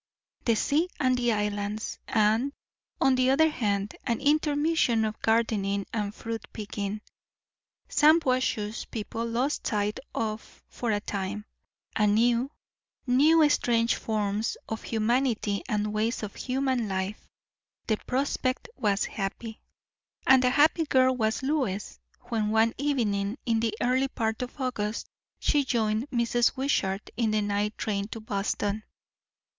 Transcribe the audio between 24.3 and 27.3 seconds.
of August she joined Mrs. Wishart in